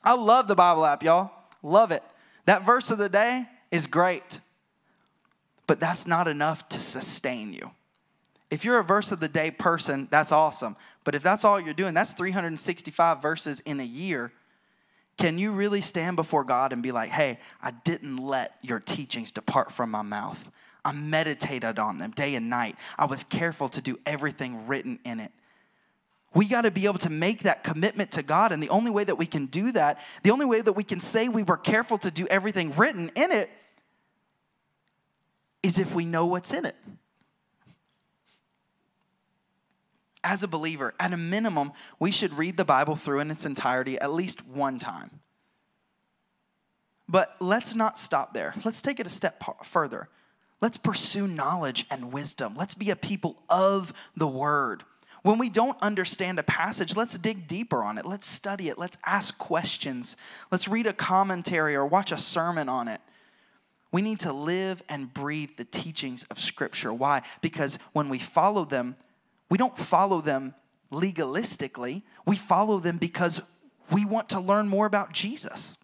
[0.04, 1.30] I love the Bible app, y'all.
[1.62, 2.02] Love it.
[2.46, 4.40] That verse of the day is great,
[5.68, 7.70] but that's not enough to sustain you.
[8.50, 10.76] If you're a verse of the day person, that's awesome.
[11.04, 14.32] But if that's all you're doing, that's 365 verses in a year.
[15.20, 19.32] Can you really stand before God and be like, hey, I didn't let your teachings
[19.32, 20.44] depart from my mouth?
[20.88, 22.78] I meditated on them day and night.
[22.98, 25.34] I was careful to do everything written in it.
[26.34, 28.54] We got to be able to make that commitment to God.
[28.54, 31.02] And the only way that we can do that, the only way that we can
[31.02, 33.50] say we were careful to do everything written in it,
[35.62, 36.78] is if we know what's in it.
[40.24, 44.00] As a believer, at a minimum, we should read the Bible through in its entirety
[44.00, 45.20] at least one time.
[47.10, 48.54] But let's not stop there.
[48.64, 50.08] Let's take it a step further.
[50.60, 52.56] Let's pursue knowledge and wisdom.
[52.56, 54.84] Let's be a people of the word.
[55.22, 58.06] When we don't understand a passage, let's dig deeper on it.
[58.06, 58.78] Let's study it.
[58.78, 60.18] Let's ask questions.
[60.52, 63.02] Let's read a commentary or watch a sermon on it.
[63.92, 66.94] We need to live and breathe the teachings of Scripture.
[66.94, 67.22] Why?
[67.42, 68.96] Because when we follow them,
[69.50, 70.54] we don't follow them
[70.92, 73.42] legalistically, we follow them because
[73.92, 75.78] we want to learn more about Jesus.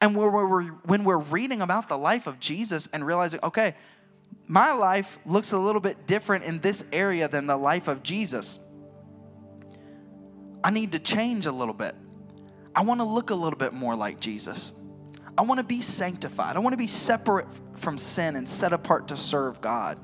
[0.00, 3.74] And when we're, reading about the life of Jesus and realizing, okay,
[4.46, 8.58] my life looks a little bit different in this area than the life of Jesus.
[10.62, 11.94] I need to change a little bit.
[12.74, 14.74] I want to look a little bit more like Jesus.
[15.36, 16.56] I want to be sanctified.
[16.56, 19.98] I want to be separate from sin and set apart to serve God.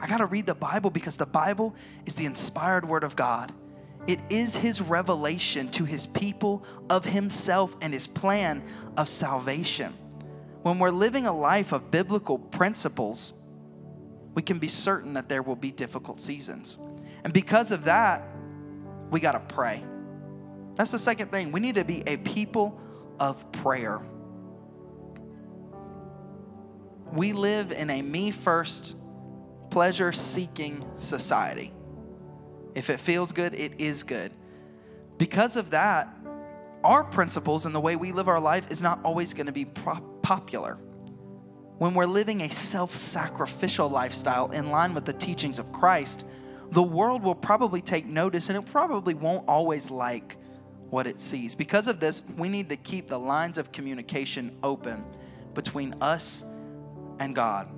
[0.00, 1.74] I got to read the Bible because the Bible
[2.04, 3.52] is the inspired word of God.
[4.06, 8.62] It is his revelation to his people of himself and his plan
[8.96, 9.94] of salvation
[10.66, 13.34] when we're living a life of biblical principles,
[14.34, 16.76] we can be certain that there will be difficult seasons.
[17.22, 18.24] And because of that,
[19.12, 19.84] we got to pray.
[20.74, 21.52] That's the second thing.
[21.52, 22.80] We need to be a people
[23.20, 24.00] of prayer.
[27.12, 28.96] We live in a me first,
[29.70, 31.72] pleasure seeking society.
[32.74, 34.32] If it feels good, it is good.
[35.16, 36.12] Because of that,
[36.86, 39.64] our principles and the way we live our life is not always going to be
[39.64, 40.78] popular.
[41.78, 46.24] When we're living a self sacrificial lifestyle in line with the teachings of Christ,
[46.70, 50.36] the world will probably take notice and it probably won't always like
[50.90, 51.54] what it sees.
[51.54, 55.04] Because of this, we need to keep the lines of communication open
[55.54, 56.44] between us
[57.18, 57.68] and God.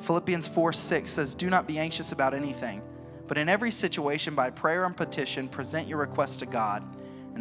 [0.00, 2.82] Philippians 4 6 says, Do not be anxious about anything,
[3.26, 6.82] but in every situation, by prayer and petition, present your requests to God,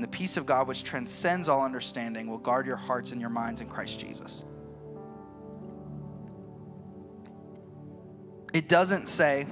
[0.02, 3.30] and the peace of God, which transcends all understanding, will guard your hearts and your
[3.30, 4.44] minds in Christ Jesus.
[8.52, 9.46] It doesn't say,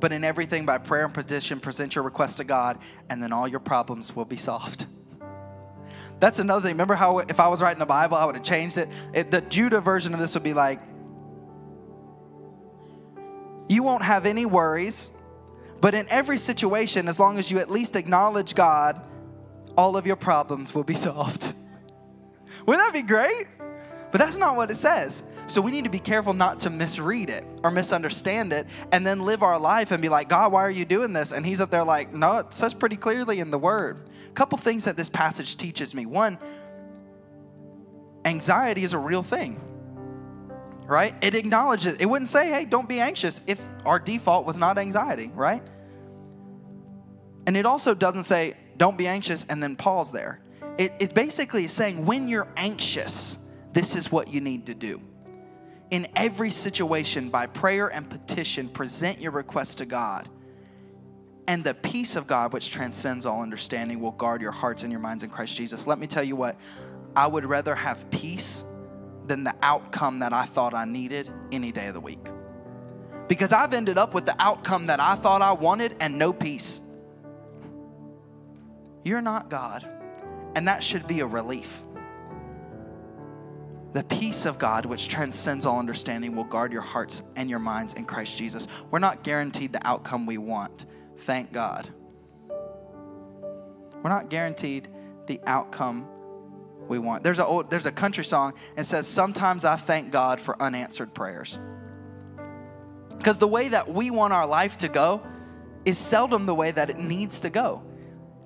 [0.00, 2.78] but in everything by prayer and petition, present your request to God,
[3.08, 4.84] and then all your problems will be solved.
[6.20, 6.72] That's another thing.
[6.72, 8.90] Remember how if I was writing the Bible, I would have changed it?
[9.14, 9.30] it?
[9.30, 10.82] The Judah version of this would be like,
[13.66, 15.10] you won't have any worries,
[15.80, 19.00] but in every situation, as long as you at least acknowledge God,
[19.76, 21.52] all of your problems will be solved.
[22.66, 23.46] Wouldn't that be great?
[24.10, 25.22] But that's not what it says.
[25.46, 29.24] So we need to be careful not to misread it or misunderstand it and then
[29.24, 31.32] live our life and be like, God, why are you doing this?
[31.32, 34.08] And he's up there like, no, it says pretty clearly in the word.
[34.28, 36.06] A couple things that this passage teaches me.
[36.06, 36.38] One,
[38.24, 39.60] anxiety is a real thing,
[40.88, 41.14] right?
[41.20, 45.30] It acknowledges, it wouldn't say, hey, don't be anxious if our default was not anxiety,
[45.34, 45.62] right?
[47.46, 50.40] And it also doesn't say, don't be anxious and then pause there.
[50.78, 53.36] It, it basically is saying, when you're anxious,
[53.74, 55.00] this is what you need to do.
[55.90, 60.28] In every situation, by prayer and petition, present your request to God.
[61.48, 65.00] And the peace of God, which transcends all understanding, will guard your hearts and your
[65.00, 65.86] minds in Christ Jesus.
[65.86, 66.56] Let me tell you what,
[67.14, 68.64] I would rather have peace
[69.28, 72.26] than the outcome that I thought I needed any day of the week.
[73.28, 76.80] Because I've ended up with the outcome that I thought I wanted and no peace.
[79.04, 79.88] You're not God,
[80.54, 81.82] and that should be a relief.
[83.92, 87.94] The peace of God, which transcends all understanding, will guard your hearts and your minds
[87.94, 88.68] in Christ Jesus.
[88.90, 90.86] We're not guaranteed the outcome we want.
[91.18, 91.88] Thank God.
[94.02, 94.88] We're not guaranteed
[95.26, 96.06] the outcome
[96.86, 97.24] we want.
[97.24, 101.14] There's a old, there's a country song and says, "Sometimes I thank God for unanswered
[101.14, 101.58] prayers."
[103.16, 105.22] Because the way that we want our life to go
[105.84, 107.82] is seldom the way that it needs to go.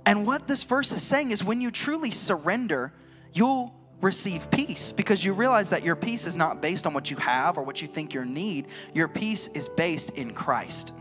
[0.07, 2.93] And what this verse is saying is when you truly surrender,
[3.33, 7.17] you'll receive peace because you realize that your peace is not based on what you
[7.19, 8.67] have or what you think you need.
[8.95, 10.93] Your peace is based in Christ.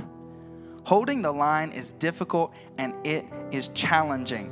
[0.83, 4.51] Holding the line is difficult and it is challenging.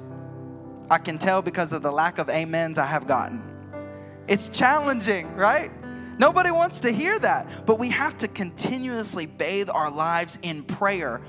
[0.89, 3.43] I can tell because of the lack of amens I have gotten.
[4.27, 5.71] It's challenging, right?
[6.19, 11.21] Nobody wants to hear that, but we have to continuously bathe our lives in prayer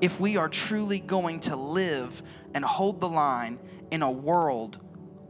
[0.00, 2.22] if we are truly going to live
[2.54, 3.58] and hold the line
[3.90, 4.78] in a world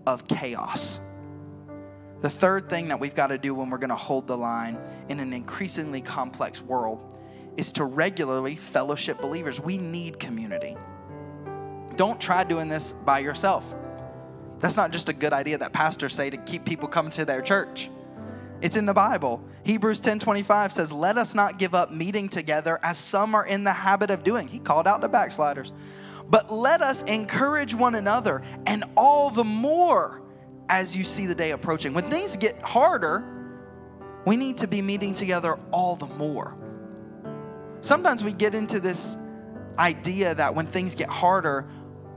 [0.06, 1.00] of chaos.
[2.20, 4.78] The third thing that we've got to do when we're going to hold the line
[5.08, 7.18] in an increasingly complex world
[7.56, 9.60] is to regularly fellowship believers.
[9.60, 10.76] We need community.
[11.96, 13.64] Don't try doing this by yourself.
[14.58, 17.42] That's not just a good idea that pastors say to keep people coming to their
[17.42, 17.90] church.
[18.60, 19.42] It's in the Bible.
[19.64, 23.72] Hebrews 10:25 says, "Let us not give up meeting together as some are in the
[23.72, 25.72] habit of doing." He called out the backsliders.
[26.28, 30.22] But let us encourage one another, and all the more
[30.68, 31.92] as you see the day approaching.
[31.92, 33.22] When things get harder,
[34.24, 36.54] we need to be meeting together all the more.
[37.80, 39.16] Sometimes we get into this
[39.78, 41.66] idea that when things get harder,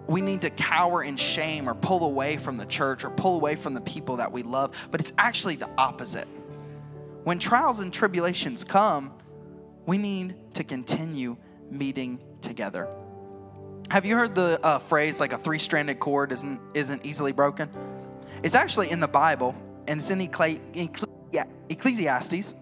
[0.10, 3.55] we need to cower in shame or pull away from the church or pull away
[3.55, 6.28] from the people that we love, but it's actually the opposite.
[7.26, 9.14] When trials and tribulations come,
[9.86, 11.38] we need to continue
[11.70, 12.88] meeting together.
[13.91, 17.70] Have you heard the uh, phrase like a three-stranded cord isn't isn't easily broken?
[18.41, 19.55] It's actually in the Bible,
[19.88, 20.22] and it's in
[21.70, 22.55] Ecclesiastes,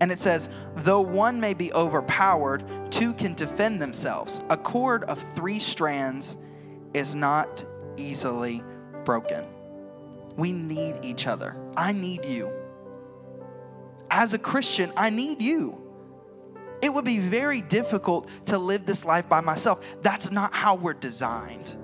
[0.00, 4.42] and it says, Though one may be overpowered, two can defend themselves.
[4.50, 6.36] A cord of three strands
[6.94, 7.64] is not
[7.96, 8.62] easily
[9.04, 9.44] broken.
[10.36, 11.56] We need each other.
[11.76, 12.50] I need you.
[14.10, 15.78] As a Christian, I need you.
[16.82, 19.80] It would be very difficult to live this life by myself.
[20.00, 21.76] That's not how we're designed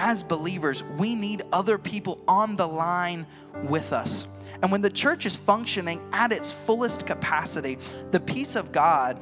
[0.00, 3.26] as believers, we need other people on the line
[3.64, 4.26] with us.
[4.62, 7.78] And when the church is functioning at its fullest capacity,
[8.10, 9.18] the peace of God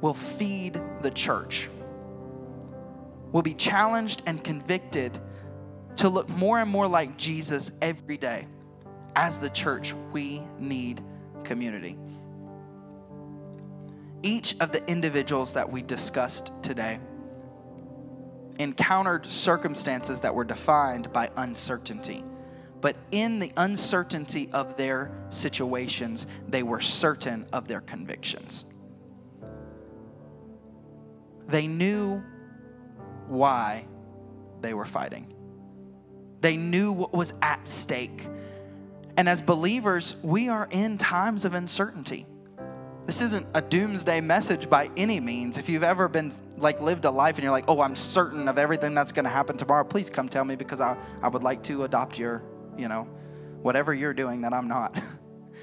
[0.00, 1.68] will feed the church.
[3.32, 5.18] Will be challenged and convicted
[5.96, 8.46] to look more and more like Jesus every day.
[9.16, 11.02] As the church, we need
[11.44, 11.96] community.
[14.22, 17.00] Each of the individuals that we discussed today
[18.58, 22.22] encountered circumstances that were defined by uncertainty.
[22.80, 28.66] But in the uncertainty of their situations, they were certain of their convictions.
[31.48, 32.22] They knew
[33.30, 33.86] why
[34.60, 35.32] they were fighting.
[36.40, 38.26] They knew what was at stake.
[39.16, 42.26] And as believers, we are in times of uncertainty.
[43.06, 45.58] This isn't a doomsday message by any means.
[45.58, 48.56] If you've ever been like lived a life and you're like, oh, I'm certain of
[48.56, 51.62] everything that's going to happen tomorrow, please come tell me because I, I would like
[51.64, 52.42] to adopt your,
[52.76, 53.08] you know,
[53.62, 54.98] whatever you're doing that I'm not.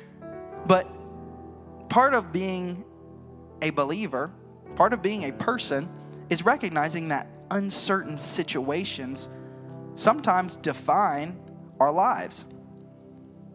[0.68, 0.88] but
[1.90, 2.84] part of being
[3.62, 4.32] a believer,
[4.76, 5.90] part of being a person,
[6.30, 9.30] is recognizing that uncertain situations
[9.96, 11.40] sometimes define
[11.80, 12.46] our lives.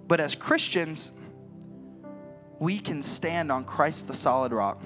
[0.09, 1.13] But as Christians,
[2.59, 4.83] we can stand on Christ the solid rock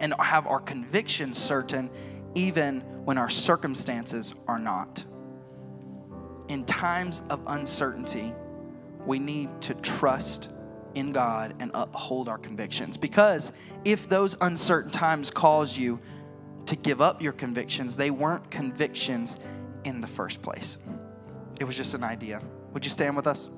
[0.00, 1.90] and have our convictions certain
[2.34, 5.04] even when our circumstances are not.
[6.48, 8.32] In times of uncertainty,
[9.06, 10.50] we need to trust
[10.94, 12.96] in God and uphold our convictions.
[12.96, 13.52] Because
[13.84, 15.98] if those uncertain times cause you
[16.66, 19.38] to give up your convictions, they weren't convictions
[19.84, 20.78] in the first place.
[21.60, 22.40] It was just an idea.
[22.72, 23.48] Would you stand with us?